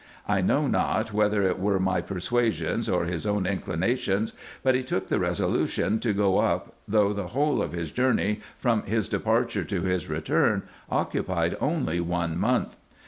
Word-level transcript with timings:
I 0.27 0.41
know 0.41 0.65
not 0.65 1.13
whether 1.13 1.43
it 1.43 1.59
were 1.59 1.79
my 1.79 2.01
persuasions, 2.01 2.89
or 2.89 3.05
his 3.05 3.27
own 3.27 3.45
inclinations, 3.45 4.33
but 4.63 4.73
he 4.73 4.81
took 4.81 5.09
the 5.09 5.19
resolution 5.19 5.99
to 5.99 6.11
go 6.11 6.39
up, 6.39 6.73
though 6.87 7.13
the 7.13 7.27
whole 7.37 7.61
of 7.61 7.73
his 7.73 7.91
journey, 7.91 8.39
from 8.57 8.81
his 8.85 9.07
departure 9.07 9.63
to 9.65 9.81
his 9.81 10.09
return, 10.09 10.63
occupied 10.89 11.55
only 11.61 11.99
one 11.99 12.35
month. 12.35 12.77